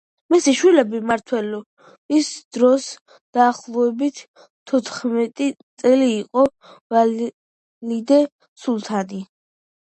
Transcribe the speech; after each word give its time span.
მისი 0.33 0.51
შვილის 0.59 0.85
მმართველობის 0.93 2.31
დროს 2.57 2.87
დაახლოებით 3.39 4.23
თოთხმეტი 4.73 5.51
წელი 5.85 6.11
იყო 6.17 6.49
ვალიდე 6.97 8.23
სულთანი. 8.67 9.25